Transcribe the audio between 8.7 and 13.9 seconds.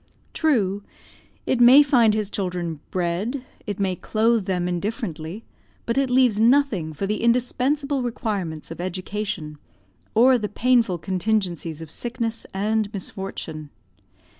of education, or the painful contingencies of sickness and misfortune.